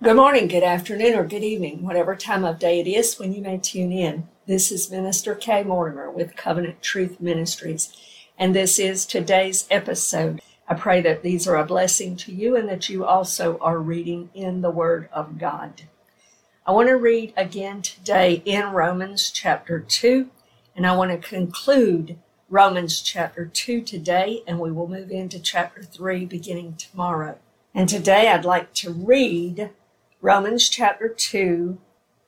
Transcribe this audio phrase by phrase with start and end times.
[0.00, 3.42] Good morning, good afternoon, or good evening, whatever time of day it is when you
[3.42, 4.28] may tune in.
[4.46, 7.92] This is Minister Kay Mortimer with Covenant Truth Ministries,
[8.38, 10.40] and this is today's episode.
[10.68, 14.30] I pray that these are a blessing to you and that you also are reading
[14.34, 15.82] in the Word of God.
[16.64, 20.30] I want to read again today in Romans chapter 2,
[20.76, 22.16] and I want to conclude
[22.48, 27.36] Romans chapter 2 today, and we will move into chapter 3 beginning tomorrow.
[27.74, 29.70] And today I'd like to read
[30.20, 31.78] Romans chapter 2.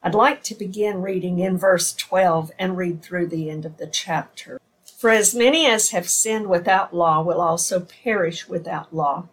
[0.01, 3.85] I'd like to begin reading in verse 12 and read through the end of the
[3.85, 4.61] chapter.
[4.97, 9.27] For as many as have sinned without law will also perish without law,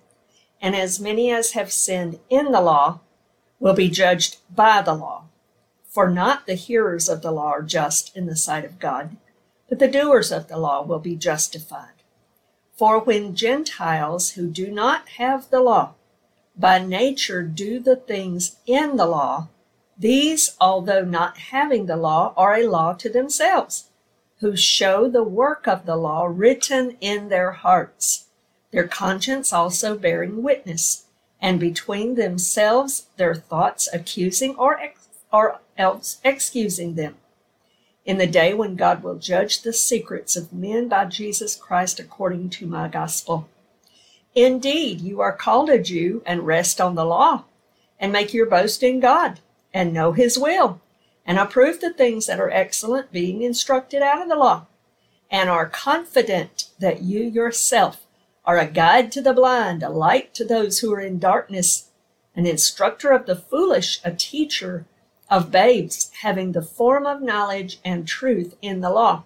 [0.60, 2.98] and as many as have sinned in the law
[3.60, 5.27] will be judged by the law.
[5.88, 9.16] For not the hearers of the law are just in the sight of God,
[9.68, 12.02] but the doers of the law will be justified.
[12.77, 15.95] For when Gentiles who do not have the law
[16.58, 19.48] by nature do the things in the law,
[19.96, 23.90] these, although not having the law, are a law to themselves,
[24.40, 28.26] who show the work of the law written in their hearts,
[28.70, 31.04] their conscience also bearing witness,
[31.40, 37.16] and between themselves their thoughts accusing or, ex- or else excusing them.
[38.04, 42.50] In the day when God will judge the secrets of men by Jesus Christ according
[42.50, 43.48] to my gospel
[44.34, 47.45] Indeed, you are called a Jew and rest on the law,
[47.98, 49.40] and make your boast in God,
[49.73, 50.80] and know his will,
[51.26, 54.66] and approve the things that are excellent, being instructed out of the law,
[55.30, 58.06] and are confident that you yourself
[58.45, 61.88] are a guide to the blind, a light to those who are in darkness,
[62.34, 64.87] an instructor of the foolish, a teacher
[65.31, 69.25] of babes, having the form of knowledge and truth in the law.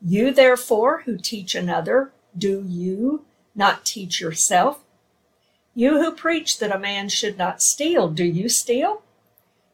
[0.00, 3.24] You, therefore, who teach another, do you
[3.56, 4.80] not teach yourself?
[5.74, 9.02] You who preach that a man should not steal, do you steal?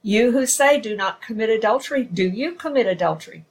[0.03, 3.45] You who say do not commit adultery, do you commit adultery?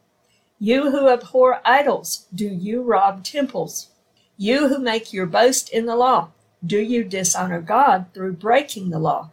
[0.59, 3.89] You who abhor idols, do you rob temples?
[4.37, 6.31] You who make your boast in the law,
[6.65, 9.31] do you dishonor God through breaking the law?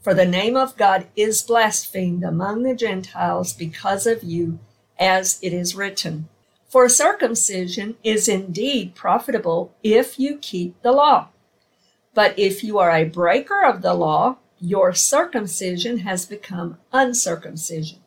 [0.00, 4.58] For the name of God is blasphemed among the Gentiles because of you,
[4.98, 6.28] as it is written.
[6.74, 11.28] For circumcision is indeed profitable if you keep the law.
[12.14, 18.00] But if you are a breaker of the law, your circumcision has become uncircumcision.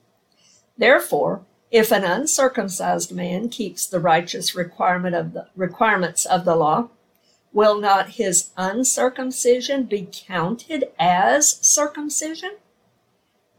[0.77, 6.89] Therefore, if an uncircumcised man keeps the righteous requirement of the requirements of the law,
[7.53, 12.57] will not his uncircumcision be counted as circumcision?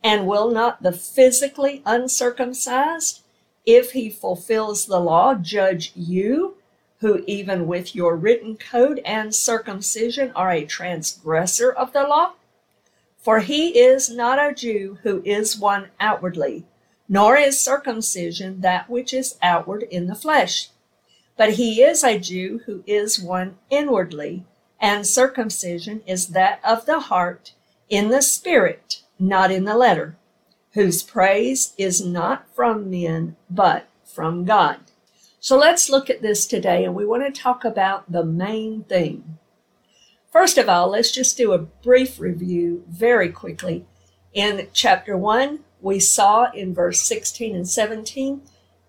[0.04, 3.22] And will not the physically uncircumcised
[3.68, 6.56] if he fulfills the law, judge you,
[7.00, 12.32] who even with your written code and circumcision are a transgressor of the law?
[13.18, 16.64] For he is not a Jew who is one outwardly,
[17.10, 20.70] nor is circumcision that which is outward in the flesh.
[21.36, 24.46] But he is a Jew who is one inwardly,
[24.80, 27.52] and circumcision is that of the heart
[27.90, 30.16] in the spirit, not in the letter
[30.72, 34.78] whose praise is not from men, but from God.
[35.40, 39.38] So let's look at this today, and we want to talk about the main thing.
[40.30, 43.86] First of all, let's just do a brief review very quickly.
[44.34, 48.42] In chapter 1, we saw in verse 16 and 17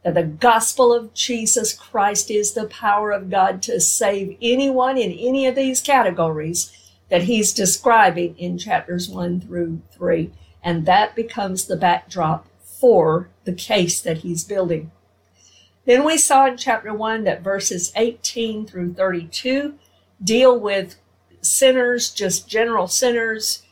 [0.04, 5.12] that the gospel of Jesus Christ is the power of God to save anyone in
[5.12, 6.72] any of these categories
[7.10, 10.32] that he's describing in chapters 1 through 3
[10.64, 14.92] and that becomes the backdrop for the case that he's building.
[15.86, 19.76] Then we saw in chapter 1 that verses 18 through 32
[20.24, 20.98] deal with
[21.42, 23.64] sinners, just general sinners,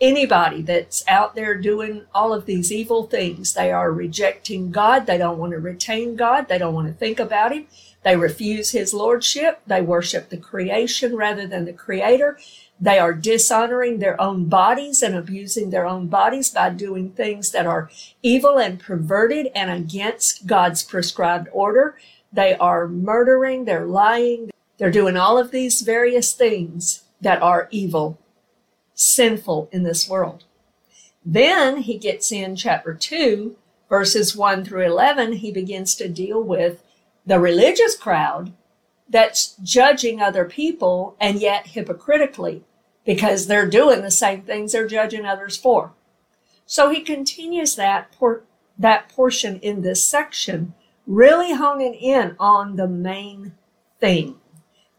[0.00, 3.54] anybody that's out there doing all of these evil things.
[3.54, 5.06] They are rejecting God.
[5.06, 6.48] They don't want to retain God.
[6.48, 7.66] They don't want to think about Him.
[8.04, 9.60] They refuse His Lordship.
[9.66, 12.38] They worship the creation rather than the Creator.
[12.80, 17.66] They are dishonoring their own bodies and abusing their own bodies by doing things that
[17.66, 17.90] are
[18.22, 21.98] evil and perverted and against God's prescribed order.
[22.32, 28.20] They are murdering, they're lying, they're doing all of these various things that are evil,
[28.94, 30.44] sinful in this world.
[31.24, 33.56] Then he gets in chapter 2,
[33.88, 36.82] verses 1 through 11, he begins to deal with
[37.26, 38.52] the religious crowd
[39.08, 42.64] that's judging other people and yet hypocritically
[43.04, 45.92] because they're doing the same things they're judging others for.
[46.66, 48.42] So he continues that por-
[48.78, 50.74] that portion in this section,
[51.06, 53.54] really honing in on the main
[53.98, 54.36] thing.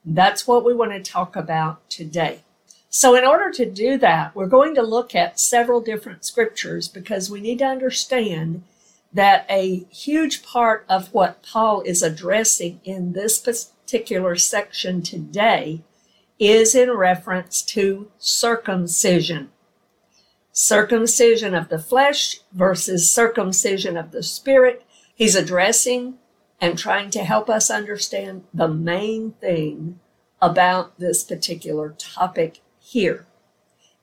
[0.03, 2.41] That's what we want to talk about today.
[2.89, 7.29] So, in order to do that, we're going to look at several different scriptures because
[7.29, 8.63] we need to understand
[9.13, 13.39] that a huge part of what Paul is addressing in this
[13.89, 15.81] particular section today
[16.38, 19.50] is in reference to circumcision.
[20.51, 24.86] Circumcision of the flesh versus circumcision of the spirit.
[25.15, 26.19] He's addressing
[26.62, 30.00] and trying to help us understand the main thing
[30.39, 33.25] about this particular topic here.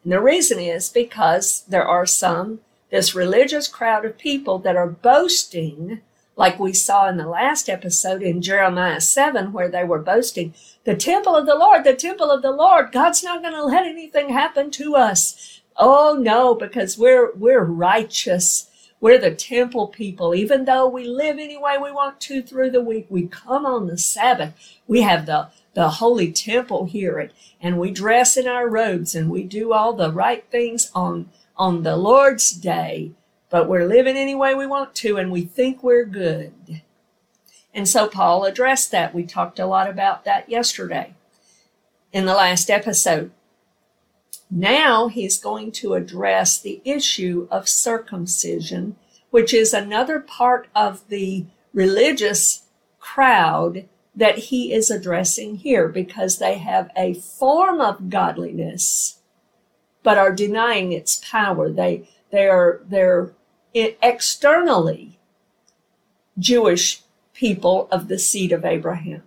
[0.03, 2.59] And the reason is because there are some,
[2.91, 6.01] this religious crowd of people that are boasting,
[6.37, 10.55] like we saw in the last episode in Jeremiah 7, where they were boasting,
[10.85, 13.87] the temple of the Lord, the temple of the Lord, God's not going to let
[13.87, 15.61] anything happen to us.
[15.77, 18.71] Oh no, because we're, we're righteous.
[19.01, 20.35] We're the temple people.
[20.35, 23.87] Even though we live any way we want to through the week, we come on
[23.87, 24.79] the Sabbath.
[24.87, 27.31] We have the the holy temple here
[27.61, 31.83] and, we dress in our robes and we do all the right things on on
[31.83, 33.13] the Lord's day,
[33.51, 36.83] but we're living any way we want to and we think we're good.
[37.73, 39.15] And so Paul addressed that.
[39.15, 41.15] We talked a lot about that yesterday
[42.13, 43.31] in the last episode.
[44.51, 48.97] Now he's going to address the issue of circumcision,
[49.31, 52.63] which is another part of the religious
[52.99, 59.19] crowd that he is addressing here because they have a form of godliness
[60.03, 63.33] but are denying its power they they are they're
[63.75, 65.19] externally
[66.39, 67.03] Jewish
[67.35, 69.23] people of the seed of Abraham.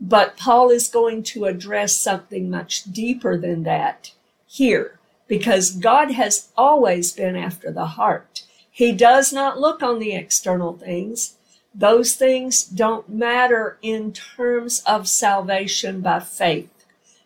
[0.00, 4.12] But Paul is going to address something much deeper than that
[4.46, 4.98] here
[5.28, 8.42] because God has always been after the heart.
[8.70, 11.36] He does not look on the external things.
[11.74, 16.68] Those things don't matter in terms of salvation by faith.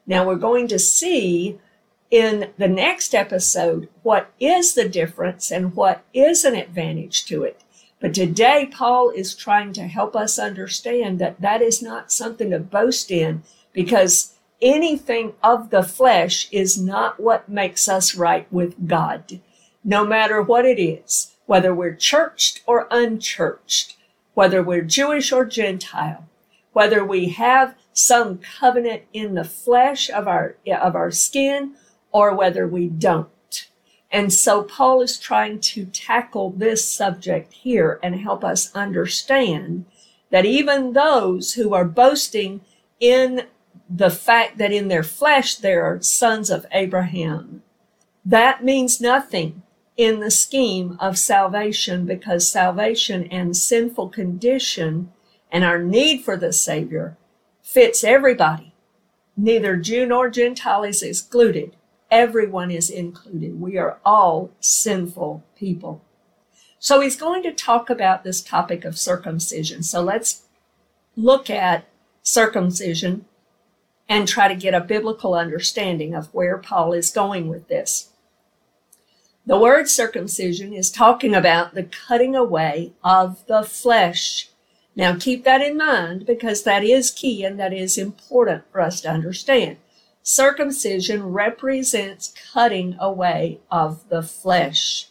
[0.06, 1.58] Now we're going to see
[2.10, 7.62] in the next episode what is the difference and what is an advantage to it.
[8.00, 12.58] But today, Paul is trying to help us understand that that is not something to
[12.58, 13.42] boast in
[13.72, 19.40] because anything of the flesh is not what makes us right with God,
[19.82, 23.96] no matter what it is, whether we're churched or unchurched
[24.36, 26.28] whether we're Jewish or Gentile,
[26.74, 31.72] whether we have some covenant in the flesh of our, of our skin
[32.16, 33.68] or whether we don't.
[34.10, 39.84] And so Paul is trying to tackle this subject here and help us understand
[40.30, 42.62] that even those who are boasting
[42.98, 43.42] in
[43.90, 47.62] the fact that in their flesh they are sons of Abraham,
[48.24, 49.62] that means nothing
[49.98, 55.12] in the scheme of salvation because salvation and sinful condition
[55.52, 57.18] and our need for the Savior
[57.60, 58.72] fits everybody.
[59.36, 61.75] Neither Jew nor Gentile is excluded.
[62.10, 63.60] Everyone is included.
[63.60, 66.02] We are all sinful people.
[66.78, 69.82] So he's going to talk about this topic of circumcision.
[69.82, 70.42] So let's
[71.16, 71.86] look at
[72.22, 73.24] circumcision
[74.08, 78.10] and try to get a biblical understanding of where Paul is going with this.
[79.46, 84.50] The word circumcision is talking about the cutting away of the flesh.
[84.96, 89.00] Now keep that in mind because that is key and that is important for us
[89.02, 89.76] to understand.
[90.28, 95.06] Circumcision represents cutting away of the flesh.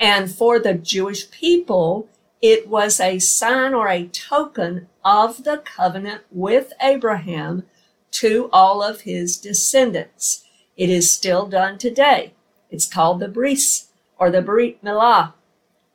[0.00, 2.08] And for the Jewish people,
[2.42, 7.62] it was a sign or a token of the covenant with Abraham
[8.10, 10.44] to all of his descendants.
[10.76, 12.34] It is still done today.
[12.72, 13.86] It's called the Bris
[14.18, 15.34] or the Brit Milah.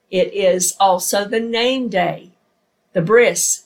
[0.10, 2.32] It is also the name day,
[2.94, 3.66] the Bris.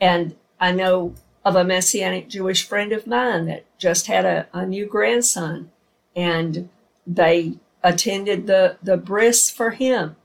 [0.00, 4.64] And I know of a Messianic Jewish friend of mine that just had a, a
[4.64, 5.70] new grandson
[6.16, 6.70] and
[7.06, 10.16] they attended the, the bris for him.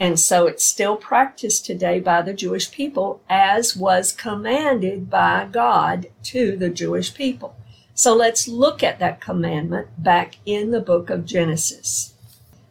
[0.00, 6.06] And so it's still practiced today by the Jewish people as was commanded by God
[6.24, 7.54] to the Jewish people.
[7.92, 12.14] So let's look at that commandment back in the book of Genesis.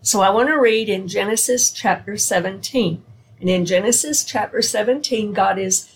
[0.01, 3.03] So I want to read in Genesis chapter 17.
[3.39, 5.95] And in Genesis chapter 17, God is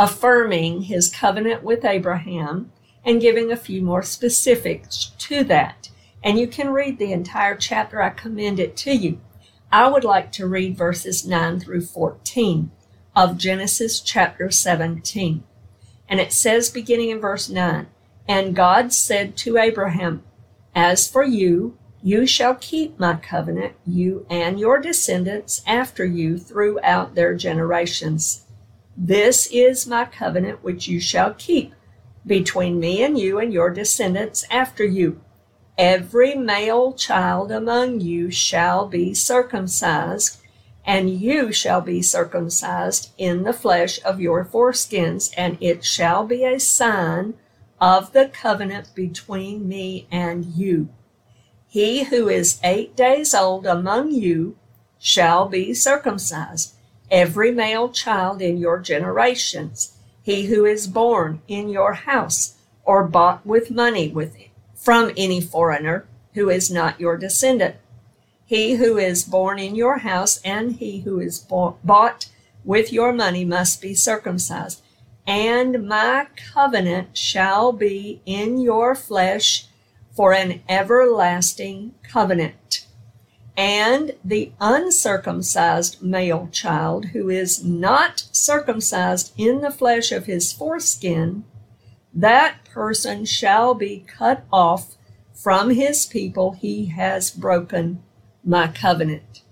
[0.00, 2.72] reaffirming his covenant with Abraham
[3.04, 5.90] and giving a few more specifics to that.
[6.24, 8.00] And you can read the entire chapter.
[8.00, 9.20] I commend it to you.
[9.70, 12.70] I would like to read verses 9 through 14
[13.14, 15.44] of Genesis chapter 17.
[16.08, 17.86] And it says, beginning in verse 9,
[18.26, 20.22] And God said to Abraham,
[20.74, 27.14] As for you, you shall keep my covenant, you and your descendants after you throughout
[27.14, 28.46] their generations.
[29.02, 31.72] This is my covenant which you shall keep
[32.26, 35.22] between me and you and your descendants after you.
[35.78, 40.42] Every male child among you shall be circumcised,
[40.84, 46.44] and you shall be circumcised in the flesh of your foreskins, and it shall be
[46.44, 47.32] a sign
[47.80, 50.90] of the covenant between me and you.
[51.66, 54.58] He who is eight days old among you
[54.98, 56.74] shall be circumcised,
[57.10, 63.44] every male child in your generations, he who is born in your house or bought
[63.46, 64.36] with money with
[64.74, 67.76] from any foreigner who is not your descendant.
[68.46, 72.28] He who is born in your house and he who is bought
[72.64, 74.82] with your money must be circumcised.
[75.26, 79.66] And my covenant shall be in your flesh
[80.12, 82.79] for an everlasting covenant.
[83.56, 91.44] And the uncircumcised male child who is not circumcised in the flesh of his foreskin
[92.12, 94.96] that person shall be cut off
[95.32, 96.52] from his people.
[96.52, 98.02] He has broken
[98.44, 99.42] my covenant.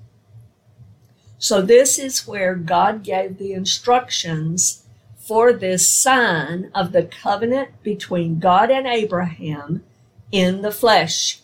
[1.38, 4.82] So, this is where God gave the instructions
[5.16, 9.84] for this sign of the covenant between God and Abraham
[10.32, 11.40] in the flesh.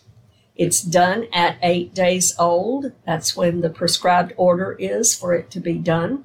[0.55, 2.91] It's done at eight days old.
[3.05, 6.23] That's when the prescribed order is for it to be done.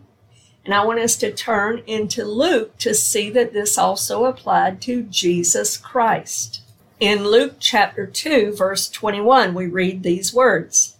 [0.65, 5.03] And I want us to turn into Luke to see that this also applied to
[5.03, 6.63] Jesus Christ.
[7.01, 10.97] In Luke chapter 2, verse 21, we read these words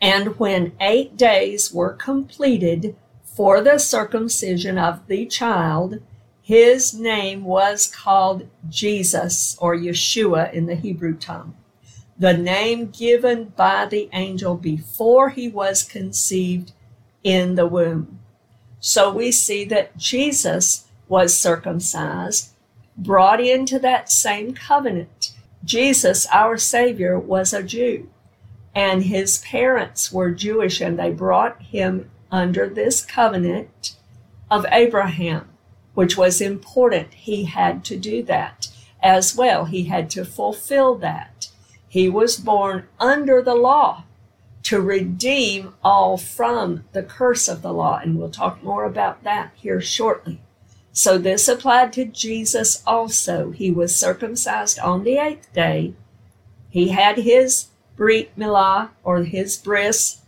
[0.00, 2.94] And when eight days were completed
[3.24, 6.00] for the circumcision of the child,
[6.42, 11.54] his name was called Jesus or Yeshua in the Hebrew tongue,
[12.18, 16.72] the name given by the angel before he was conceived
[17.22, 18.18] in the womb.
[18.80, 22.50] So we see that Jesus was circumcised,
[22.96, 25.34] brought into that same covenant.
[25.64, 28.08] Jesus, our Savior, was a Jew,
[28.74, 33.96] and his parents were Jewish, and they brought him under this covenant
[34.50, 35.48] of Abraham,
[35.94, 37.14] which was important.
[37.14, 38.68] He had to do that
[39.02, 39.66] as well.
[39.66, 41.48] He had to fulfill that.
[41.88, 44.04] He was born under the law
[44.64, 47.98] to redeem all from the curse of the law.
[48.02, 50.40] And we'll talk more about that here shortly.
[50.92, 53.50] So this applied to Jesus also.
[53.52, 55.94] He was circumcised on the eighth day.
[56.68, 60.20] He had his Brit Milah or his bris,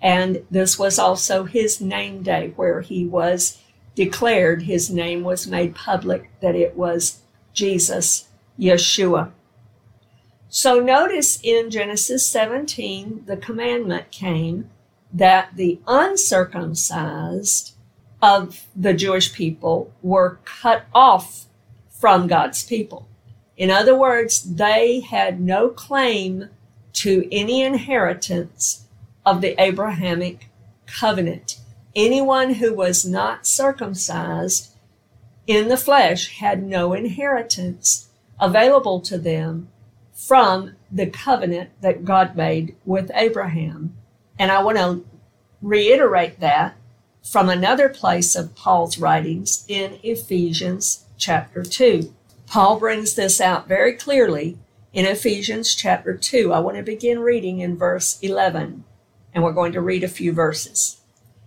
[0.00, 3.58] and this was also his name day where he was
[3.94, 7.20] declared, his name was made public, that it was
[7.52, 9.32] Jesus, Yeshua.
[10.50, 14.70] So notice in Genesis 17, the commandment came
[15.12, 17.74] that the uncircumcised
[18.22, 21.46] of the Jewish people were cut off
[21.90, 23.06] from God's people.
[23.58, 26.48] In other words, they had no claim
[26.94, 28.86] to any inheritance
[29.26, 30.48] of the Abrahamic
[30.86, 31.58] covenant.
[31.94, 34.72] Anyone who was not circumcised
[35.46, 38.08] in the flesh had no inheritance
[38.40, 39.68] available to them
[40.28, 43.96] from the covenant that God made with Abraham.
[44.38, 45.06] And I want to
[45.62, 46.76] reiterate that
[47.24, 52.14] from another place of Paul's writings in Ephesians chapter 2.
[52.46, 54.58] Paul brings this out very clearly
[54.92, 56.52] in Ephesians chapter 2.
[56.52, 58.84] I want to begin reading in verse 11,
[59.32, 61.00] and we're going to read a few verses.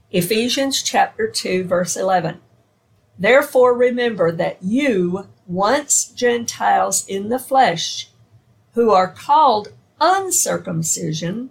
[0.09, 2.39] Ephesians chapter 2, verse 11.
[3.19, 8.10] Therefore remember that you, once Gentiles in the flesh,
[8.73, 11.49] who are called uncircumcision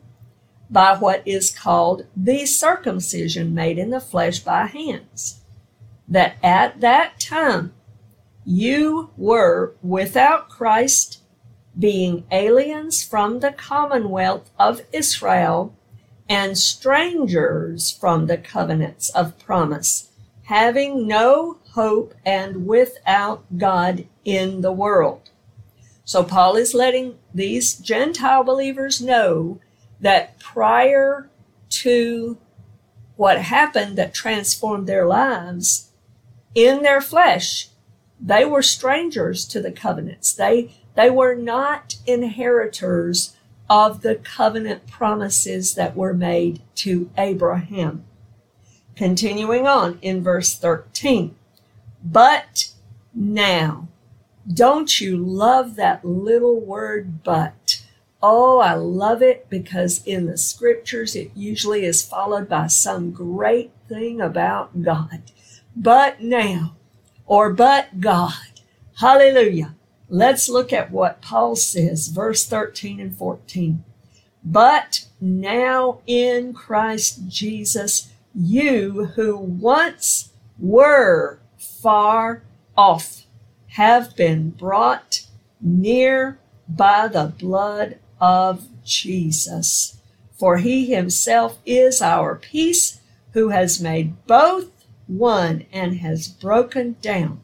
[0.71, 5.41] by what is called the circumcision made in the flesh by hands.
[6.09, 7.73] That at that time
[8.45, 11.21] you were without Christ,
[11.79, 15.75] being aliens from the commonwealth of Israel
[16.29, 20.11] and strangers from the covenants of promise,
[20.45, 25.30] having no hope and without God in the world.
[26.11, 29.61] So Paul is letting these Gentile believers know
[30.00, 31.31] that prior
[31.69, 32.37] to
[33.14, 35.93] what happened that transformed their lives
[36.52, 37.69] in their flesh,
[38.21, 40.33] they were strangers to the covenants.
[40.33, 43.37] They, they were not inheritors
[43.69, 48.05] of the covenant promises that were made to Abraham.
[48.97, 51.37] Continuing on in verse 13.
[52.02, 52.73] But
[53.14, 53.87] now,
[54.52, 57.83] don't you love that little word but?
[58.23, 63.71] Oh, I love it because in the scriptures it usually is followed by some great
[63.88, 65.23] thing about God.
[65.75, 66.76] But now,
[67.26, 68.61] or but God.
[68.99, 69.75] Hallelujah.
[70.09, 73.85] Let's look at what Paul says, verse 13 and 14.
[74.45, 82.42] But now in Christ Jesus, you who once were far
[82.76, 83.25] off
[83.71, 85.27] have been brought
[85.61, 89.99] near by the blood of Jesus.
[90.39, 93.00] For he himself is our peace,
[93.33, 94.71] who has made both
[95.07, 97.41] one and has broken down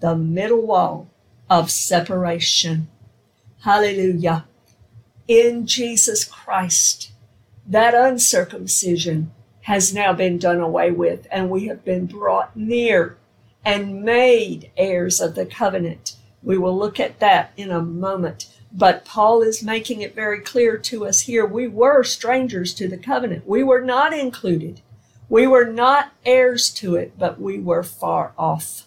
[0.00, 1.08] the middle wall
[1.48, 2.88] of separation.
[3.62, 4.46] Hallelujah.
[5.28, 7.12] In Jesus Christ,
[7.66, 9.30] that uncircumcision
[9.62, 13.16] has now been done away with, and we have been brought near
[13.64, 16.16] and made heirs of the covenant.
[16.42, 18.46] We will look at that in a moment.
[18.72, 22.96] But Paul is making it very clear to us here we were strangers to the
[22.96, 23.46] covenant.
[23.46, 24.80] We were not included.
[25.28, 28.86] We were not heirs to it, but we were far off.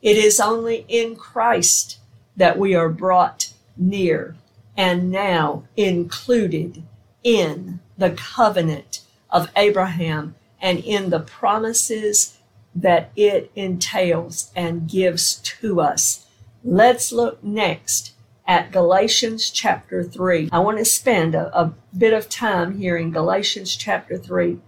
[0.00, 1.98] It is only in Christ
[2.36, 4.36] that we are brought near
[4.76, 6.84] and now included
[7.24, 9.00] in the covenant
[9.30, 12.37] of Abraham and in the promises
[12.82, 16.26] that it entails and gives to us.
[16.62, 18.12] Let's look next
[18.46, 20.48] at Galatians chapter 3.
[20.52, 24.58] I want to spend a, a, bit of time here in Galatians chapter 3.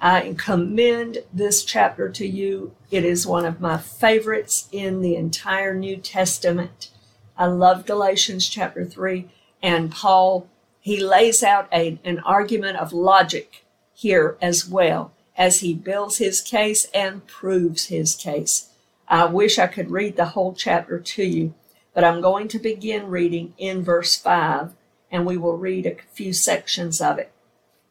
[0.00, 2.74] I commend this chapter to you.
[2.90, 6.90] It is one of my favorites in the entire New Testament.
[7.36, 9.28] I love Galatians chapter 3,
[9.62, 10.48] and Paul,
[10.80, 16.40] he lays out a, an argument of logic here as well as he builds his
[16.40, 18.70] case and proves his case.
[19.06, 21.54] I wish I could read the whole chapter to you,
[21.94, 24.74] but I'm going to begin reading in verse 5,
[25.12, 27.30] and we will read a few sections of it,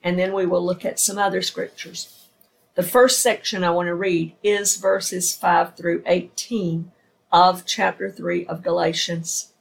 [0.04, 2.28] and then we will look at some other scriptures.
[2.76, 6.92] The first section I want to read is verses 5 through 18
[7.32, 9.54] of chapter 3 of Galatians.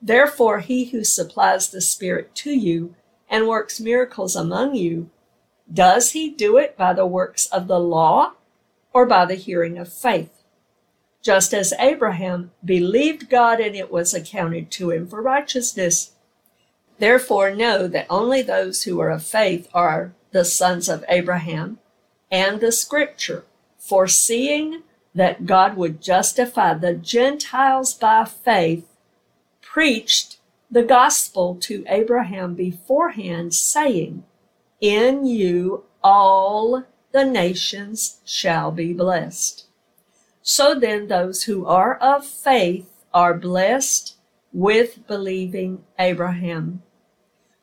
[0.00, 2.94] Therefore, he who supplies the Spirit to you
[3.28, 5.10] and works miracles among you
[5.72, 8.32] does he do it by the works of the law
[8.92, 10.42] or by the hearing of faith?
[11.22, 16.12] Just as Abraham believed God and it was accounted to him for righteousness.
[16.98, 21.78] Therefore, know that only those who are of faith are the sons of Abraham,
[22.30, 23.44] and the scripture,
[23.78, 24.82] foreseeing
[25.14, 28.86] that God would justify the Gentiles by faith,
[29.60, 30.38] preached
[30.70, 34.24] the gospel to Abraham beforehand, saying,
[34.80, 39.66] in you all the nations shall be blessed.
[40.42, 44.16] So then, those who are of faith are blessed
[44.52, 46.82] with believing Abraham.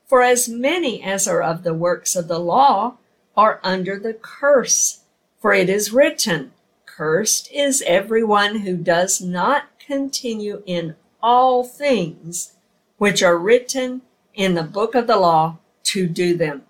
[0.08, 2.98] For as many as are of the works of the law
[3.38, 5.02] are under the curse,
[5.40, 6.52] for it is written,
[6.86, 12.54] Cursed is everyone who does not continue in all things
[12.98, 14.02] which are written
[14.34, 16.64] in the book of the law to do them.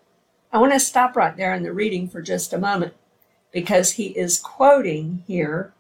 [0.54, 2.94] I want to stop right there in the reading for just a moment
[3.52, 5.74] because he is quoting here.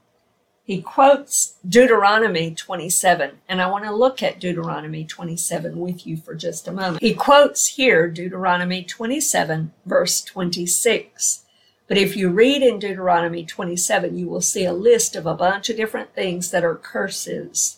[0.63, 6.33] He quotes Deuteronomy 27, and I want to look at Deuteronomy 27 with you for
[6.33, 7.03] just a moment.
[7.03, 11.43] He quotes here Deuteronomy 27, verse 26.
[11.87, 15.69] But if you read in Deuteronomy 27, you will see a list of a bunch
[15.69, 17.77] of different things that are curses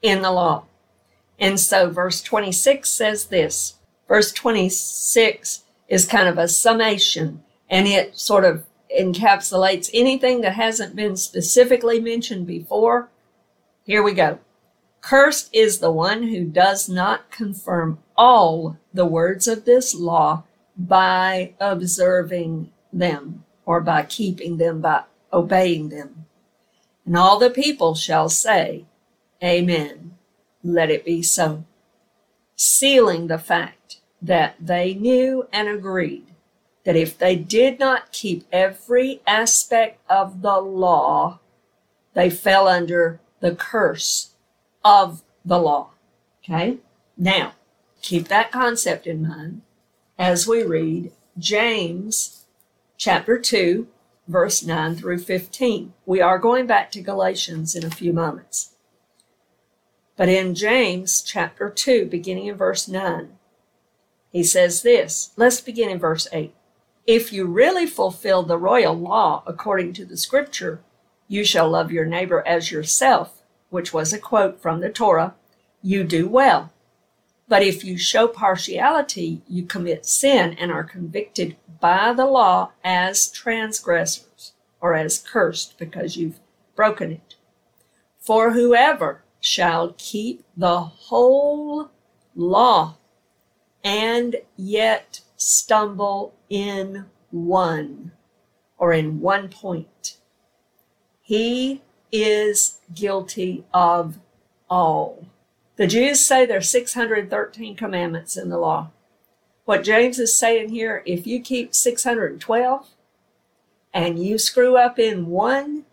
[0.00, 0.64] in the law.
[1.38, 3.74] And so verse 26 says this.
[4.08, 8.64] Verse 26 is kind of a summation and it sort of
[8.98, 13.10] encapsulates anything that hasn't been specifically mentioned before.
[13.84, 14.38] Here we go.
[15.00, 20.44] Cursed is the one who does not confirm all the words of this law
[20.76, 26.26] by observing them or by keeping them, by obeying them.
[27.06, 28.84] And all the people shall say,
[29.42, 30.18] Amen.
[30.62, 31.64] Let it be so.
[32.56, 36.26] Sealing the fact that they knew and agreed
[36.84, 41.38] that if they did not keep every aspect of the law,
[42.14, 44.30] they fell under the curse
[44.84, 45.90] of the law.
[46.42, 46.78] Okay?
[47.16, 47.52] Now,
[48.02, 49.62] keep that concept in mind
[50.18, 52.46] as we read James
[52.96, 53.86] chapter 2,
[54.28, 55.92] verse 9 through 15.
[56.06, 58.74] We are going back to Galatians in a few moments.
[60.16, 63.38] But in James chapter 2, beginning in verse 9,
[64.30, 65.30] he says this.
[65.36, 66.54] Let's begin in verse 8.
[67.06, 70.80] If you really fulfill the royal law according to the scripture,
[71.26, 75.34] you shall love your neighbor as yourself, which was a quote from the Torah,
[75.82, 76.72] you do well.
[77.48, 83.30] But if you show partiality, you commit sin and are convicted by the law as
[83.30, 86.38] transgressors or as cursed because you've
[86.76, 87.34] broken it.
[88.18, 91.90] For whoever shall keep the whole
[92.36, 92.98] law
[93.82, 98.12] and yet stumble in one
[98.78, 100.16] or in one point.
[101.22, 104.18] He is guilty of
[104.68, 105.26] all.
[105.76, 108.90] The Jews say there are 613 commandments in the law.
[109.64, 112.88] What James is saying here, if you keep 612
[113.94, 115.84] and you screw up in one,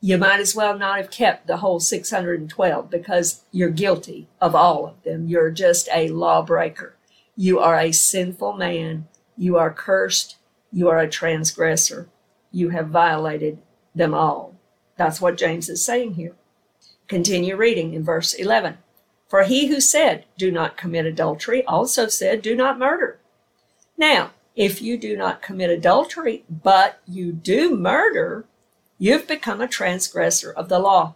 [0.00, 4.86] you might as well not have kept the whole 612 because you're guilty of all
[4.86, 5.28] of them.
[5.28, 6.96] You're just a lawbreaker.
[7.36, 9.08] You are a sinful man.
[9.36, 10.36] You are cursed.
[10.72, 12.08] You are a transgressor.
[12.50, 13.58] You have violated
[13.94, 14.54] them all.
[14.96, 16.34] That's what James is saying here.
[17.06, 18.78] Continue reading in verse 11.
[19.28, 23.18] For he who said, Do not commit adultery, also said, Do not murder.
[23.96, 28.46] Now, if you do not commit adultery, but you do murder,
[29.00, 31.14] you've become a transgressor of the law.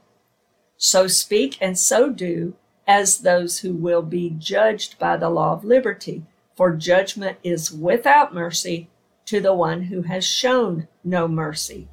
[0.77, 2.55] So speak and so do
[2.87, 6.25] as those who will be judged by the law of liberty,
[6.57, 8.89] for judgment is without mercy
[9.27, 11.89] to the one who has shown no mercy.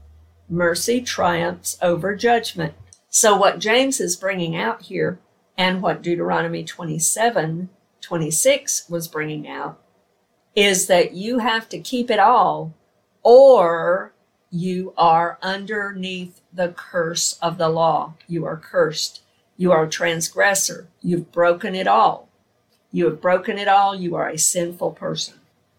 [0.49, 2.73] Mercy triumphs over judgment.
[3.09, 5.19] So, what James is bringing out here,
[5.57, 9.79] and what Deuteronomy 27 26 was bringing out,
[10.55, 12.73] is that you have to keep it all,
[13.23, 14.13] or
[14.51, 18.15] you are underneath the curse of the law.
[18.27, 19.21] You are cursed.
[19.55, 20.87] You are a transgressor.
[21.01, 22.27] You've broken it all.
[22.91, 23.95] You have broken it all.
[23.95, 25.35] You are a sinful person.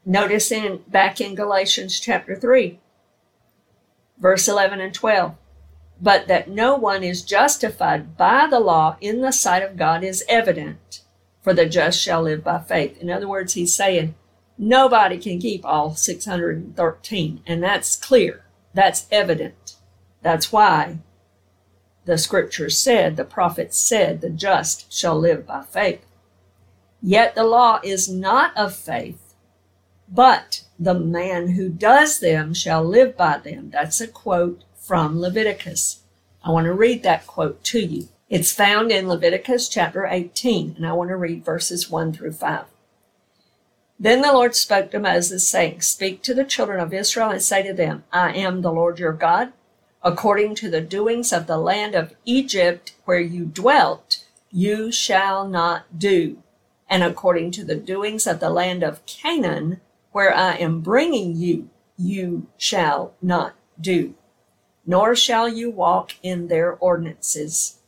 [0.06, 2.80] Notice in back in Galatians chapter 3,
[4.18, 5.34] verse 11 and 12.
[6.00, 10.24] But that no one is justified by the law in the sight of God is
[10.28, 11.02] evident,
[11.42, 13.00] for the just shall live by faith.
[13.00, 14.14] In other words, he's saying
[14.56, 18.44] nobody can keep all 613, and that's clear.
[18.74, 19.76] That's evident.
[20.22, 20.98] That's why
[22.04, 26.04] the scriptures said, the prophets said, the just shall live by faith.
[27.00, 29.34] Yet the law is not of faith,
[30.08, 33.70] but the man who does them shall live by them.
[33.70, 36.02] That's a quote from Leviticus.
[36.44, 38.08] I want to read that quote to you.
[38.28, 42.64] It's found in Leviticus chapter 18, and I want to read verses 1 through 5.
[43.98, 47.62] Then the Lord spoke to Moses, saying, Speak to the children of Israel and say
[47.62, 49.52] to them, I am the Lord your God.
[50.02, 55.98] According to the doings of the land of Egypt where you dwelt, you shall not
[55.98, 56.42] do.
[56.88, 61.70] And according to the doings of the land of Canaan, where I am bringing you,
[61.96, 64.14] you shall not do.
[64.84, 67.78] Nor shall you walk in their ordinances.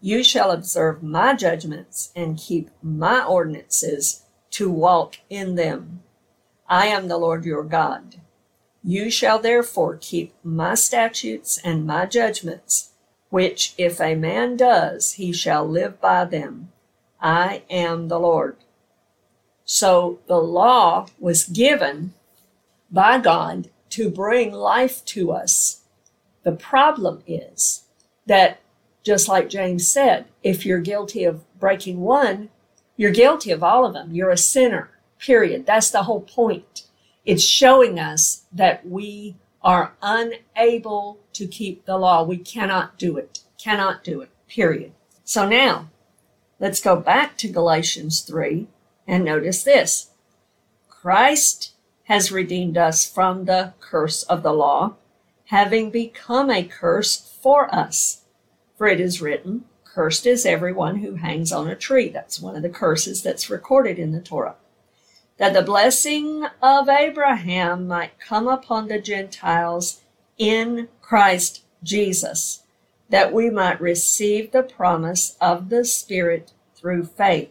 [0.00, 4.19] You shall observe my judgments and keep my ordinances
[4.50, 6.02] to walk in them.
[6.68, 8.16] I am the Lord your God.
[8.82, 12.90] You shall therefore keep my statutes and my judgments,
[13.28, 16.72] which if a man does, he shall live by them.
[17.20, 18.56] I am the Lord.
[19.64, 22.14] So the law was given
[22.90, 25.82] by God to bring life to us.
[26.42, 27.84] The problem is
[28.26, 28.60] that,
[29.02, 32.48] just like James said, if you're guilty of breaking one,
[33.00, 34.12] you're guilty of all of them.
[34.12, 35.64] You're a sinner, period.
[35.64, 36.82] That's the whole point.
[37.24, 42.22] It's showing us that we are unable to keep the law.
[42.22, 43.38] We cannot do it.
[43.56, 44.92] Cannot do it, period.
[45.24, 45.88] So now,
[46.58, 48.66] let's go back to Galatians 3
[49.06, 50.10] and notice this.
[50.90, 54.96] Christ has redeemed us from the curse of the law,
[55.46, 58.24] having become a curse for us.
[58.76, 62.08] For it is written, Cursed is everyone who hangs on a tree.
[62.08, 64.54] That's one of the curses that's recorded in the Torah.
[65.38, 70.00] That the blessing of Abraham might come upon the Gentiles
[70.38, 72.62] in Christ Jesus,
[73.08, 77.50] that we might receive the promise of the Spirit through faith.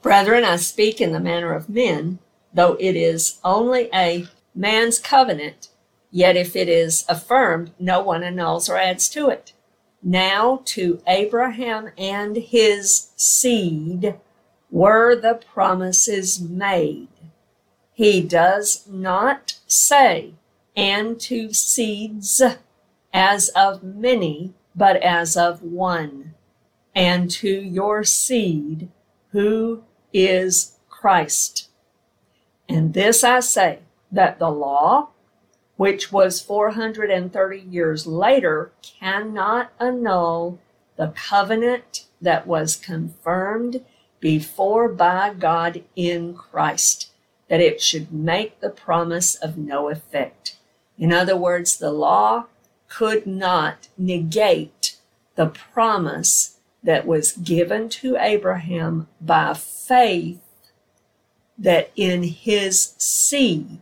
[0.00, 2.18] Brethren, I speak in the manner of men,
[2.52, 5.68] though it is only a man's covenant,
[6.10, 9.52] yet if it is affirmed, no one annuls or adds to it.
[10.06, 14.16] Now to Abraham and his seed
[14.70, 17.08] were the promises made.
[17.94, 20.34] He does not say,
[20.76, 22.42] and to seeds
[23.14, 26.34] as of many, but as of one,
[26.94, 28.90] and to your seed,
[29.30, 31.70] who is Christ.
[32.68, 33.78] And this I say,
[34.12, 35.08] that the law
[35.76, 40.58] which was 430 years later, cannot annul
[40.96, 43.84] the covenant that was confirmed
[44.20, 47.10] before by God in Christ,
[47.48, 50.56] that it should make the promise of no effect.
[50.96, 52.46] In other words, the law
[52.88, 54.96] could not negate
[55.34, 60.40] the promise that was given to Abraham by faith
[61.58, 63.78] that in his seed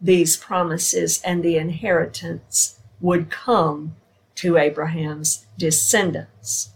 [0.00, 3.96] these promises and the inheritance would come
[4.36, 6.70] to Abraham's descendants.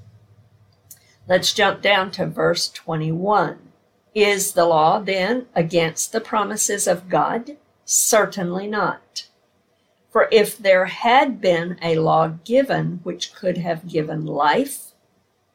[1.27, 3.59] Let's jump down to verse 21.
[4.15, 7.57] Is the law then against the promises of God?
[7.85, 9.29] Certainly not.
[10.11, 14.93] For if there had been a law given which could have given life,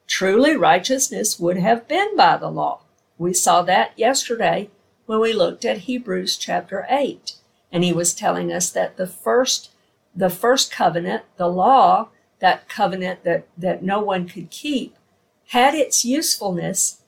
[0.08, 2.82] truly righteousness would have been by the law.
[3.17, 4.69] We saw that yesterday
[5.05, 7.36] when we looked at Hebrews chapter 8
[7.71, 9.71] and he was telling us that the first
[10.15, 14.95] the first covenant, the law, that covenant that that no one could keep
[15.47, 17.01] had its usefulness,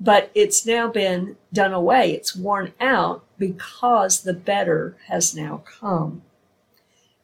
[0.00, 2.12] but it's now been done away.
[2.12, 6.22] It's worn out because the better has now come.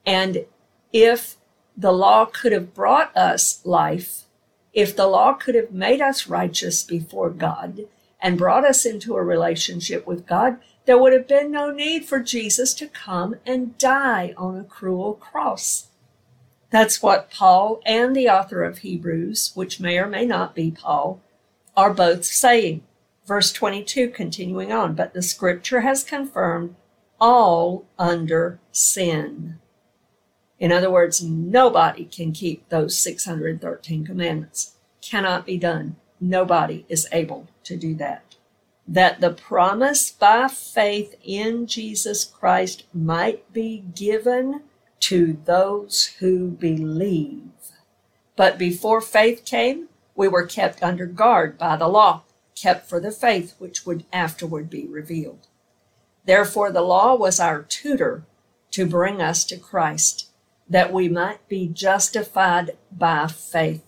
[0.05, 0.45] And
[0.93, 1.37] if
[1.77, 4.25] the law could have brought us life,
[4.73, 7.87] if the law could have made us righteous before God
[8.21, 12.19] and brought us into a relationship with God, there would have been no need for
[12.19, 15.89] Jesus to come and die on a cruel cross.
[16.71, 21.21] That's what Paul and the author of Hebrews, which may or may not be Paul,
[21.77, 22.85] are both saying.
[23.27, 26.75] Verse 22, continuing on, but the scripture has confirmed
[27.21, 29.59] all under sin.
[30.59, 34.73] In other words, nobody can keep those 613 commandments.
[35.03, 35.97] Cannot be done.
[36.19, 38.28] Nobody is able to do that.
[38.91, 44.63] That the promise by faith in Jesus Christ might be given
[45.01, 47.51] to those who believe.
[48.35, 52.23] But before faith came, we were kept under guard by the law,
[52.57, 55.47] kept for the faith which would afterward be revealed.
[56.25, 58.25] Therefore, the law was our tutor
[58.73, 60.31] to bring us to Christ,
[60.69, 63.85] that we might be justified by faith.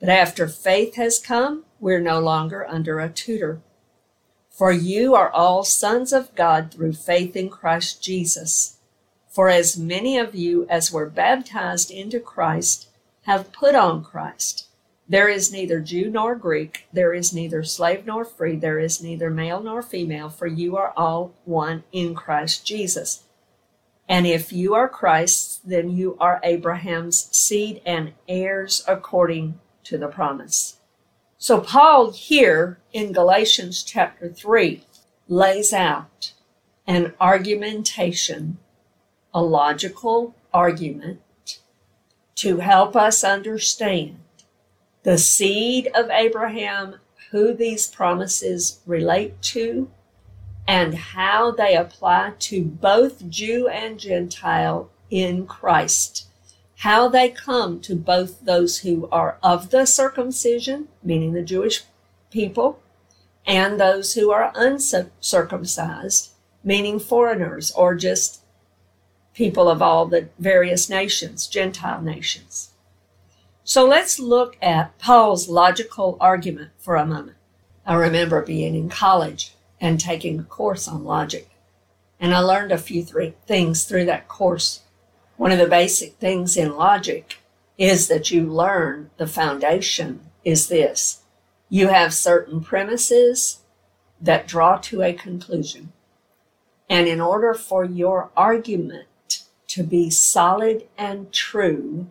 [0.00, 3.60] But after faith has come, we're no longer under a tutor.
[4.50, 8.78] For you are all sons of God through faith in Christ Jesus.
[9.28, 12.88] For as many of you as were baptized into Christ
[13.24, 14.66] have put on Christ.
[15.08, 19.30] There is neither Jew nor Greek, there is neither slave nor free, there is neither
[19.30, 23.24] male nor female, for you are all one in Christ Jesus.
[24.08, 30.08] And if you are Christ's, then you are Abraham's seed and heirs according to the
[30.08, 30.78] promise.
[31.38, 34.82] So, Paul here in Galatians chapter 3
[35.28, 36.32] lays out
[36.86, 38.56] an argumentation
[39.34, 41.20] a logical argument
[42.36, 44.18] to help us understand
[45.02, 46.96] the seed of Abraham,
[47.30, 49.90] who these promises relate to,
[50.66, 56.25] and how they apply to both Jew and Gentile in Christ.
[56.80, 61.84] How they come to both those who are of the circumcision, meaning the Jewish
[62.30, 62.80] people,
[63.46, 66.30] and those who are uncircumcised,
[66.62, 68.40] meaning foreigners or just
[69.32, 72.70] people of all the various nations, Gentile nations.
[73.64, 77.36] So let's look at Paul's logical argument for a moment.
[77.84, 81.50] I remember being in college and taking a course on logic,
[82.18, 84.82] and I learned a few th- things through that course.
[85.36, 87.38] One of the basic things in logic
[87.76, 91.22] is that you learn the foundation is this
[91.68, 93.60] you have certain premises
[94.20, 95.92] that draw to a conclusion.
[96.88, 102.06] And in order for your argument to be solid and true,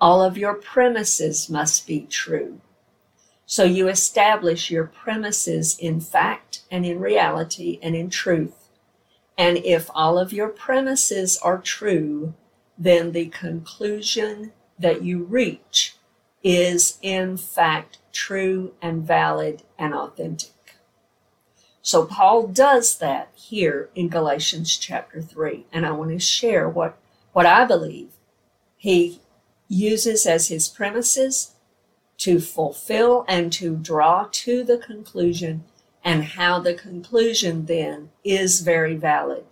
[0.00, 2.60] all of your premises must be true.
[3.44, 8.61] So you establish your premises in fact and in reality and in truth.
[9.36, 12.34] And if all of your premises are true,
[12.76, 15.96] then the conclusion that you reach
[16.42, 20.50] is in fact true and valid and authentic.
[21.82, 25.66] So Paul does that here in Galatians chapter 3.
[25.72, 26.96] And I want to share what,
[27.32, 28.10] what I believe
[28.76, 29.20] he
[29.68, 31.52] uses as his premises
[32.18, 35.64] to fulfill and to draw to the conclusion
[36.04, 39.44] and how the conclusion then is very valid.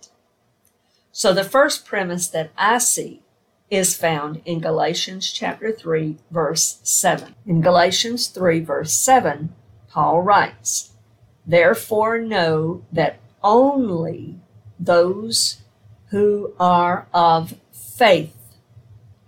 [1.11, 3.21] So the first premise that I see
[3.69, 7.35] is found in Galatians chapter 3 verse 7.
[7.45, 9.53] In Galatians 3 verse 7,
[9.89, 10.91] Paul writes,
[11.45, 14.39] Therefore, know that only
[14.79, 15.61] those
[16.07, 18.35] who are of faith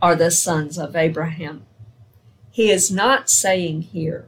[0.02, 1.66] are the sons of Abraham.
[2.52, 4.28] He is not saying here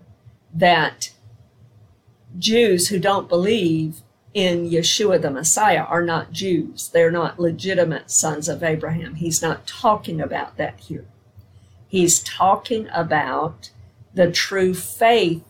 [0.54, 1.12] that
[2.38, 4.02] Jews who don't believe
[4.34, 6.90] in Yeshua the Messiah are not Jews.
[6.90, 9.16] They're not legitimate sons of Abraham.
[9.16, 11.06] He's not talking about that here.
[11.88, 13.70] He's talking about
[14.14, 15.44] the true faith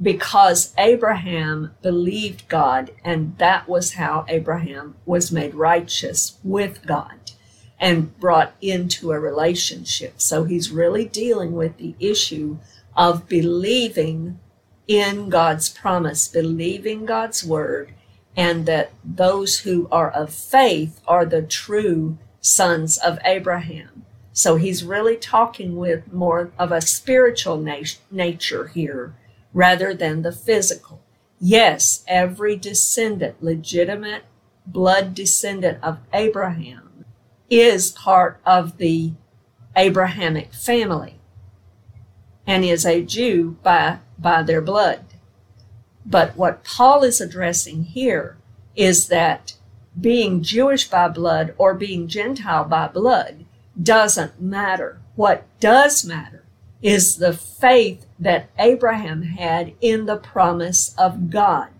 [0.00, 7.32] because Abraham believed God, and that was how Abraham was made righteous with God
[7.80, 10.20] and brought into a relationship.
[10.20, 12.58] So he's really dealing with the issue
[12.96, 14.38] of believing
[14.86, 17.92] in God's promise, believing God's word,
[18.36, 24.04] and that those who are of faith are the true sons of Abraham.
[24.32, 29.14] So he's really talking with more of a spiritual nat- nature here
[29.54, 31.00] rather than the physical.
[31.40, 34.24] Yes, every descendant, legitimate
[34.66, 37.06] blood descendant of Abraham,
[37.48, 39.12] is part of the
[39.74, 41.15] Abrahamic family
[42.46, 45.04] and is a Jew by, by their blood.
[46.04, 48.36] But what Paul is addressing here
[48.76, 49.54] is that
[50.00, 53.44] being Jewish by blood or being Gentile by blood
[53.80, 55.00] doesn't matter.
[55.16, 56.44] What does matter
[56.82, 61.70] is the faith that Abraham had in the promise of God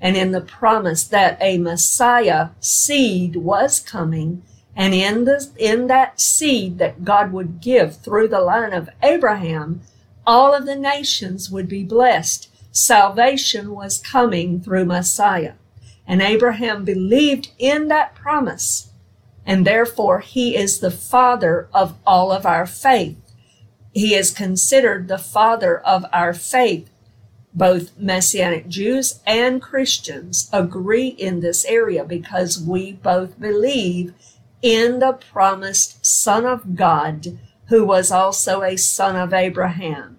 [0.00, 4.42] and in the promise that a Messiah seed was coming
[4.74, 9.82] and in the in that seed that God would give through the line of Abraham
[10.30, 15.54] all of the nations would be blessed salvation was coming through Messiah
[16.06, 18.92] and Abraham believed in that promise
[19.44, 23.16] and therefore he is the father of all of our faith
[23.92, 26.88] he is considered the father of our faith.
[27.52, 34.14] Both Messianic Jews and Christians agree in this area because we both believe
[34.62, 40.18] in the promised Son of God, who was also a son of Abraham.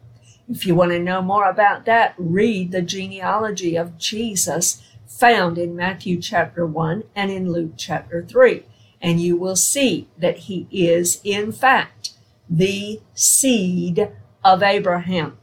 [0.52, 5.78] If you want to know more about that, read the genealogy of Jesus found in
[5.78, 8.66] Matthew chapter 1 and in Luke chapter 3,
[9.02, 12.12] and you will see that he is, in fact,
[12.50, 14.12] the seed
[14.44, 15.38] of Abraham.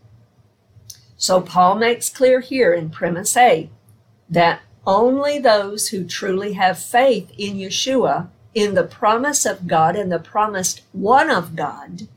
[1.16, 3.70] So Paul makes clear here in premise A
[4.28, 10.12] that only those who truly have faith in Yeshua, in the promise of God and
[10.12, 12.08] the promised one of God,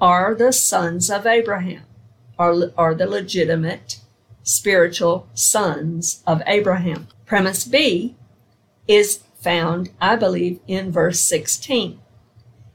[0.00, 1.82] are the sons of Abraham,
[2.38, 4.00] are, are the legitimate
[4.42, 7.08] spiritual sons of Abraham.
[7.26, 8.16] Premise B
[8.86, 12.00] is found, I believe, in verse 16.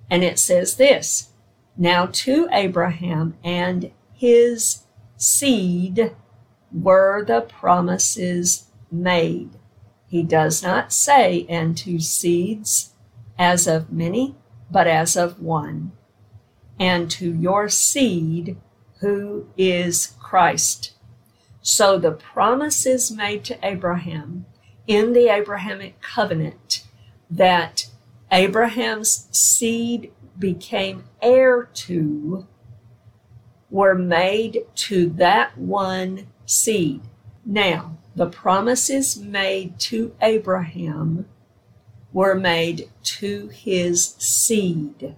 [0.10, 1.30] And it says this
[1.78, 4.84] Now to Abraham and his
[5.18, 6.16] seed
[6.72, 9.52] were the promises made.
[10.08, 12.94] He does not say, and to seeds
[13.40, 14.36] as of many,
[14.70, 15.92] but as of one,
[16.80, 18.58] and to your seed
[19.04, 20.94] who is Christ.
[21.62, 24.46] So the promises made to Abraham
[24.88, 26.86] in the Abrahamic covenant
[27.30, 27.90] that
[28.32, 32.48] Abraham's seed became heir to
[33.70, 37.02] were made to that one seed.
[37.46, 41.26] Now, the promises made to Abraham
[42.14, 45.14] were made to his seed,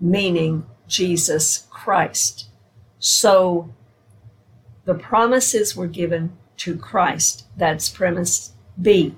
[0.00, 2.48] meaning Jesus Christ.
[3.04, 3.74] So
[4.84, 7.46] the promises were given to Christ.
[7.56, 9.16] That's premise B.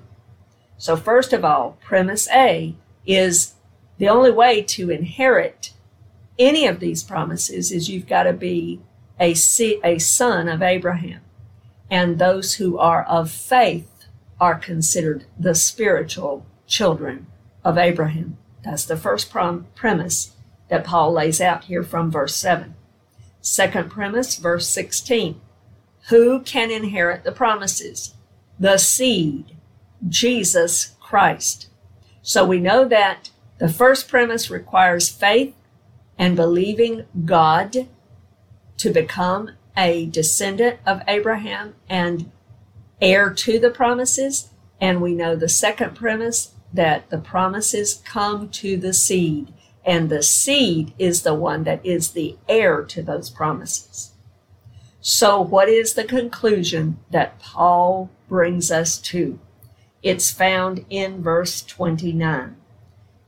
[0.79, 3.53] So, first of all, premise A is
[3.99, 5.71] the only way to inherit
[6.39, 8.81] any of these promises is you've got to be
[9.19, 9.35] a,
[9.83, 11.21] a son of Abraham.
[11.89, 14.07] And those who are of faith
[14.41, 17.27] are considered the spiritual children
[17.63, 18.37] of Abraham.
[18.63, 20.31] That's the first prom- premise
[20.69, 22.73] that Paul lays out here from verse 7.
[23.45, 25.39] Second premise, verse 16.
[26.09, 28.15] Who can inherit the promises?
[28.59, 29.55] The seed,
[30.09, 31.69] Jesus Christ.
[32.23, 33.29] So we know that
[33.59, 35.53] the first premise requires faith
[36.17, 37.87] and believing God
[38.77, 42.31] to become a descendant of Abraham and
[42.99, 44.49] heir to the promises.
[44.81, 49.53] And we know the second premise that the promises come to the seed,
[49.85, 54.13] and the seed is the one that is the heir to those promises.
[54.99, 59.39] So, what is the conclusion that Paul brings us to?
[60.01, 62.55] It's found in verse 29.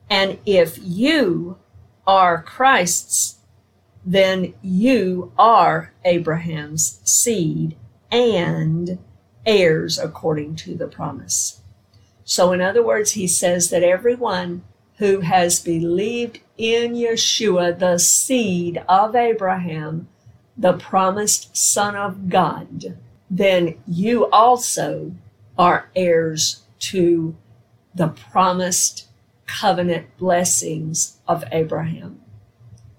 [0.09, 1.59] And if you
[2.07, 3.37] are Christ's,
[4.03, 7.75] then you are Abraham's seed
[8.11, 8.97] and
[9.45, 11.61] heirs according to the promise.
[12.23, 14.63] So, in other words, he says that everyone
[14.97, 20.07] who has believed in Yeshua, the seed of Abraham,
[20.57, 22.97] the promised Son of God,
[23.29, 25.13] then you also
[25.57, 27.35] are heirs to
[27.93, 29.07] the promised
[29.45, 32.21] covenant blessings of Abraham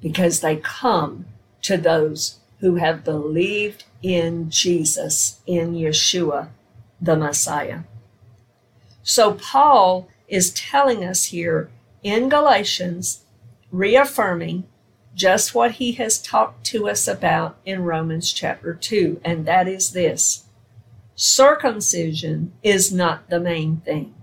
[0.01, 1.27] because they come
[1.63, 6.49] to those who have believed in Jesus, in Yeshua,
[7.01, 7.81] the Messiah.
[9.03, 11.71] So Paul is telling us here
[12.03, 13.25] in Galatians,
[13.71, 14.65] reaffirming
[15.15, 19.93] just what he has talked to us about in Romans chapter 2, and that is
[19.93, 20.45] this
[21.17, 24.15] circumcision is not the main thing.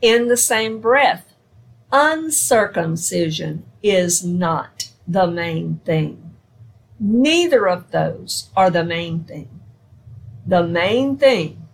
[0.00, 1.34] In the same breath,
[1.92, 6.34] uncircumcision is not the main thing.
[6.98, 9.60] Neither of those are the main thing.
[10.46, 11.68] The main thing,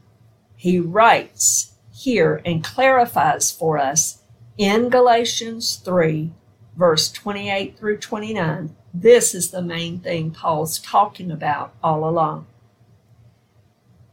[0.57, 4.23] he writes here and clarifies for us
[4.59, 6.33] in Galatians 3
[6.77, 12.47] verse 28 through 29, this is the main thing Paul's talking about all along.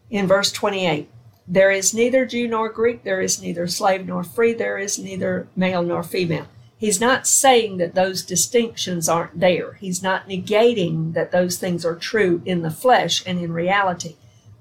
[0.09, 1.09] In verse 28,
[1.47, 5.47] there is neither Jew nor Greek, there is neither slave nor free, there is neither
[5.55, 6.47] male nor female.
[6.77, 9.73] He's not saying that those distinctions aren't there.
[9.73, 14.15] He's not negating that those things are true in the flesh and in reality.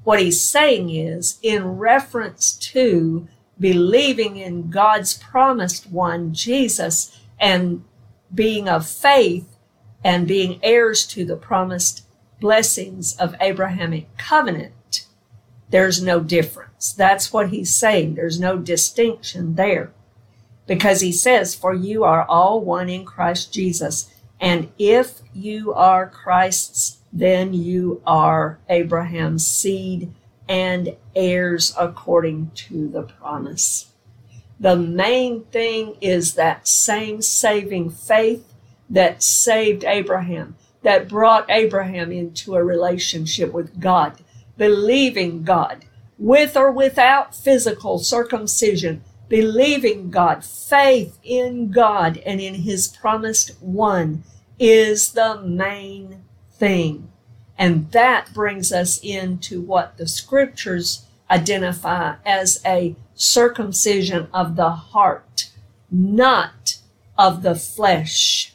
[0.04, 3.28] What he's saying is, in reference to
[3.62, 7.84] believing in God's promised one, Jesus, and
[8.34, 9.56] being of faith
[10.02, 12.04] and being heirs to the promised
[12.40, 15.06] blessings of Abrahamic covenant,
[15.70, 16.92] there's no difference.
[16.92, 18.16] That's what he's saying.
[18.16, 19.92] There's no distinction there.
[20.66, 24.10] Because he says, For you are all one in Christ Jesus.
[24.40, 30.12] And if you are Christ's, then you are Abraham's seed
[30.48, 33.92] and heirs according to the promise.
[34.58, 38.52] The main thing is that same saving faith
[38.88, 44.18] that saved Abraham, that brought Abraham into a relationship with God,
[44.56, 45.84] believing God,
[46.18, 54.22] with or without physical circumcision, believing God, faith in God and in his promised one
[54.58, 56.22] is the main
[56.52, 57.11] thing.
[57.58, 65.50] And that brings us into what the scriptures identify as a circumcision of the heart,
[65.90, 66.78] not
[67.16, 68.54] of the flesh.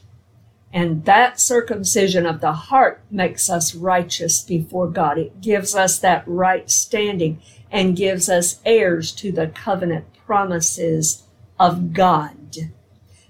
[0.74, 5.18] And that circumcision of the heart makes us righteous before God.
[5.18, 7.42] It gives us that right standing
[7.72, 11.24] and gives us heirs to the covenant promises
[11.60, 12.36] of God.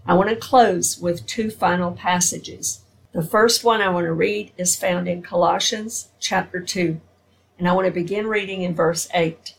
[0.05, 2.81] I want to close with two final passages.
[3.17, 7.01] The first one I want to read is found in Colossians chapter 2.
[7.57, 9.55] And I want to begin reading in verse 8.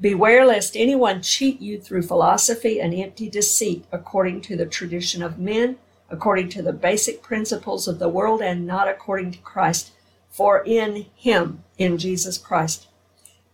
[0.00, 5.40] Beware lest anyone cheat you through philosophy and empty deceit, according to the tradition of
[5.40, 5.78] men,
[6.10, 9.90] according to the basic principles of the world, and not according to Christ.
[10.30, 12.86] For in him, in Jesus Christ,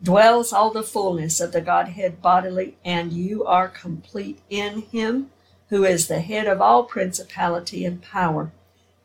[0.03, 5.31] dwells all the fullness of the Godhead bodily, and you are complete in him,
[5.71, 8.53] who is the head of all principality and power.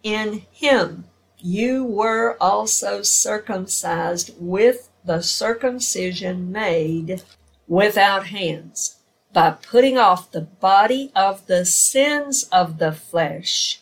[0.03, 1.05] In him
[1.37, 7.23] you were also circumcised with the circumcision made
[7.67, 8.99] without hands
[9.33, 13.81] by putting off the body of the sins of the flesh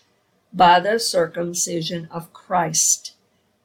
[0.53, 3.13] by the circumcision of Christ,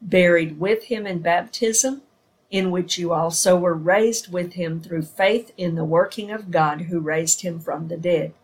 [0.01, 2.03] buried with him in baptism,
[2.51, 6.83] in which you also were raised with him through faith in the working of God
[6.83, 8.35] who raised him from the dead.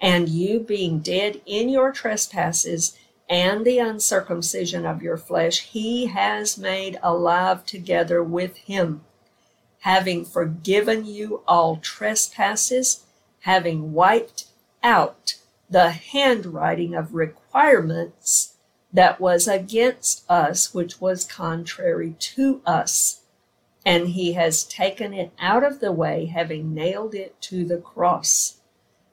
[0.00, 2.96] And you, being dead in your trespasses
[3.30, 9.02] and the uncircumcision of your flesh, he has made alive together with him,
[9.82, 13.04] having forgiven you all trespasses,
[13.42, 14.46] having wiped
[14.82, 15.36] out
[15.70, 18.54] the handwriting of requirements
[18.92, 23.20] that was against us, which was contrary to us.
[23.86, 28.56] And he has taken it out of the way, having nailed it to the cross.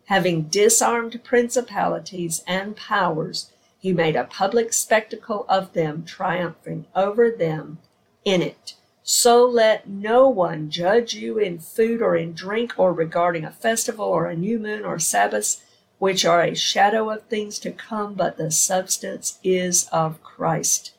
[0.05, 3.51] Having disarmed principalities and powers,
[3.87, 7.77] he made a public spectacle of them, triumphing over them
[8.25, 8.73] in it.
[9.01, 14.03] So let no one judge you in food or in drink or regarding a festival
[14.03, 15.63] or a new moon or Sabbaths,
[15.99, 20.93] which are a shadow of things to come, but the substance is of Christ.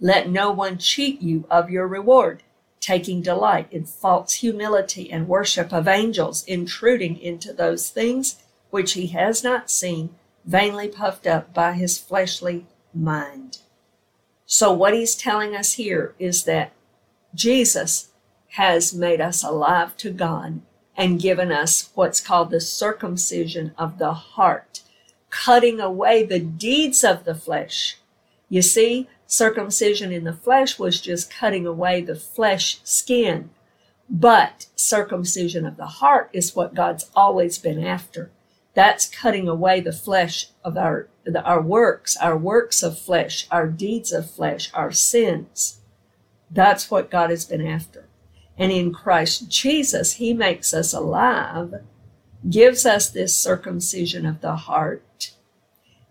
[0.00, 2.42] Let no one cheat you of your reward,
[2.80, 9.08] taking delight in false humility and worship of angels, intruding into those things which he
[9.08, 10.14] has not seen
[10.44, 13.58] vainly puffed up by his fleshly mind.
[14.46, 16.72] So, what he's telling us here is that
[17.34, 18.08] Jesus
[18.50, 20.60] has made us alive to God
[20.96, 24.82] and given us what's called the circumcision of the heart,
[25.30, 27.96] cutting away the deeds of the flesh.
[28.50, 33.48] You see, circumcision in the flesh was just cutting away the flesh skin,
[34.10, 38.30] but circumcision of the heart is what God's always been after
[38.74, 43.68] That's cutting away the flesh of our the, our works, our works of flesh, our
[43.68, 45.80] deeds of flesh, our sins.
[46.50, 48.08] That's what God has been after.
[48.58, 51.82] And in Christ Jesus, He makes us alive,
[52.48, 55.32] gives us this circumcision of the heart,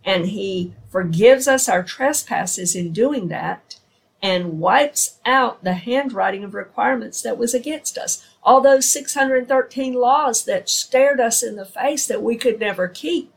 [0.05, 3.80] and He forgives us our trespasses in doing that
[4.21, 8.25] and wipes out the handwriting of requirements that was against us.
[8.43, 13.33] All those 613 laws that stared us in the face that we could never keep.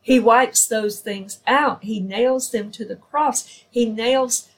[0.00, 1.84] He wipes those things out.
[1.84, 3.64] He nails them to the cross.
[3.70, 4.48] He nails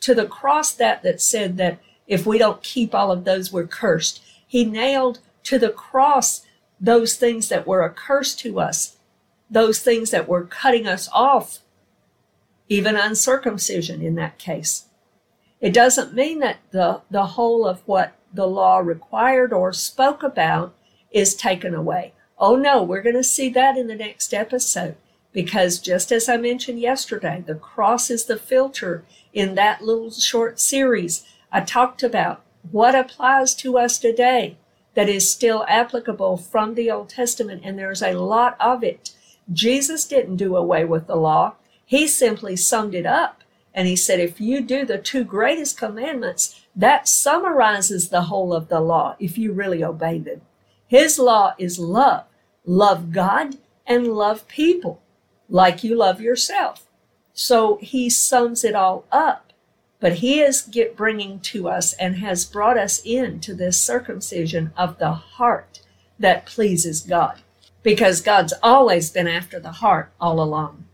[0.00, 3.66] to the cross that that said that if we don't keep all of those, we're
[3.66, 4.22] cursed.
[4.46, 6.46] He nailed to the cross
[6.80, 8.96] those things that were a curse to us,
[9.50, 11.60] those things that were cutting us off,
[12.68, 14.85] even uncircumcision in that case.
[15.60, 20.74] It doesn't mean that the, the whole of what the law required or spoke about
[21.10, 22.12] is taken away.
[22.38, 24.96] Oh no, we're going to see that in the next episode
[25.32, 29.04] because just as I mentioned yesterday, the cross is the filter
[29.34, 31.26] in that little short series.
[31.52, 34.56] I talked about what applies to us today
[34.94, 39.10] that is still applicable from the Old Testament, and there's a lot of it.
[39.52, 41.54] Jesus didn't do away with the law.
[41.84, 43.35] He simply summed it up
[43.76, 48.68] and he said, if you do the two greatest commandments, that summarizes the whole of
[48.68, 50.40] the law if you really obey them.
[50.86, 52.24] His law is love.
[52.64, 55.02] Love God and love people
[55.50, 56.86] like you love yourself.
[57.34, 59.52] So he sums it all up.
[60.00, 64.98] But he is get bringing to us and has brought us into this circumcision of
[64.98, 65.80] the heart
[66.18, 67.40] that pleases God.
[67.82, 70.85] Because God's always been after the heart all along.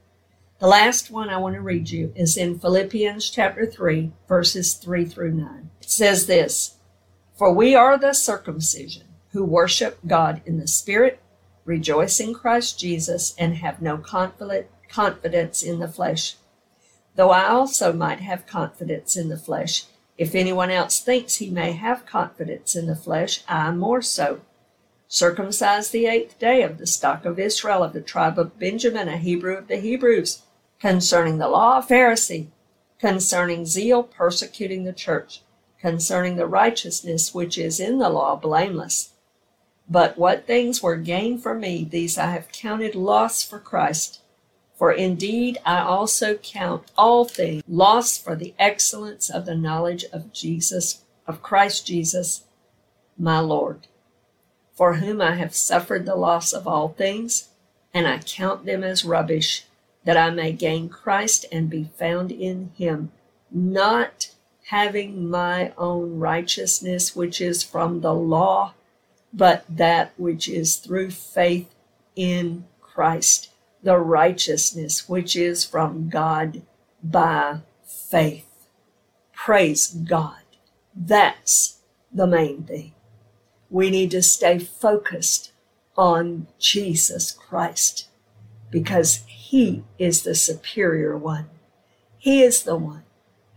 [0.62, 5.04] The last one I want to read you is in Philippians chapter 3, verses 3
[5.04, 5.70] through 9.
[5.80, 6.76] It says this
[7.36, 11.18] For we are the circumcision who worship God in the Spirit,
[11.64, 16.36] rejoice in Christ Jesus, and have no confidence in the flesh.
[17.16, 19.86] Though I also might have confidence in the flesh.
[20.16, 24.42] If anyone else thinks he may have confidence in the flesh, I more so.
[25.08, 29.16] Circumcised the eighth day of the stock of Israel of the tribe of Benjamin, a
[29.16, 30.42] Hebrew of the Hebrews
[30.82, 32.48] concerning the law, a Pharisee,
[32.98, 35.40] concerning zeal, persecuting the church,
[35.80, 39.12] concerning the righteousness which is in the law, blameless.
[39.88, 44.22] But what things were gain for me, these I have counted loss for Christ.
[44.74, 50.32] For indeed I also count all things loss for the excellence of the knowledge of
[50.32, 52.42] Jesus, of Christ Jesus,
[53.16, 53.86] my Lord,
[54.74, 57.50] for whom I have suffered the loss of all things,
[57.94, 59.66] and I count them as rubbish
[60.04, 63.12] that I may gain Christ and be found in him,
[63.50, 64.30] not
[64.66, 68.74] having my own righteousness, which is from the law,
[69.32, 71.74] but that which is through faith
[72.16, 73.50] in Christ,
[73.82, 76.62] the righteousness which is from God
[77.02, 78.46] by faith.
[79.32, 80.42] Praise God.
[80.94, 81.78] That's
[82.12, 82.92] the main thing.
[83.70, 85.52] We need to stay focused
[85.96, 88.08] on Jesus Christ
[88.70, 91.50] because he is the superior one.
[92.16, 93.02] He is the one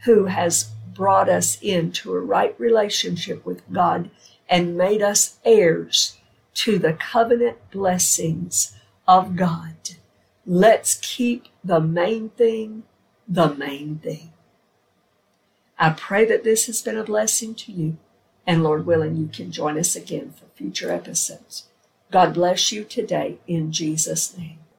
[0.03, 4.09] who has brought us into a right relationship with God
[4.49, 6.17] and made us heirs
[6.55, 8.75] to the covenant blessings
[9.07, 9.91] of God.
[10.45, 12.83] Let's keep the main thing
[13.25, 14.33] the main thing.
[15.79, 17.95] I pray that this has been a blessing to you,
[18.45, 21.69] and Lord willing, you can join us again for future episodes.
[22.11, 24.59] God bless you today in Jesus' name.